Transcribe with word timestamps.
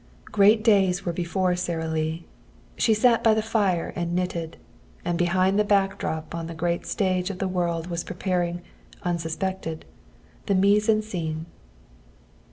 Great 0.31 0.63
days 0.63 1.05
were 1.05 1.13
before 1.13 1.55
Sara 1.55 1.87
Lee. 1.87 2.25
She 2.75 2.95
sat 2.95 3.23
by 3.23 3.35
the 3.35 3.41
fire 3.43 3.93
and 3.95 4.13
knitted, 4.15 4.57
and 5.05 5.15
behind 5.15 5.59
the 5.59 5.63
back 5.63 5.99
drop 5.99 6.33
on 6.33 6.47
the 6.47 6.55
great 6.55 6.87
stage 6.87 7.29
of 7.29 7.37
the 7.37 7.47
world 7.47 7.85
was 7.85 8.03
preparing, 8.03 8.63
unsuspected, 9.03 9.85
the 10.47 10.55
mise 10.55 10.89
en 10.89 11.01
scène. 11.01 11.45